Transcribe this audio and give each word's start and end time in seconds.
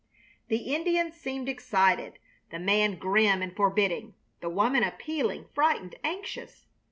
The 0.47 0.73
Indians 0.73 1.13
seemed 1.15 1.47
excited 1.47 2.17
the 2.49 2.57
man 2.57 2.95
grim 2.97 3.43
and 3.43 3.55
forbidding, 3.55 4.15
the 4.39 4.49
woman 4.49 4.81
appealing, 4.83 5.45
frightened, 5.53 5.93
anxious. 6.03 6.65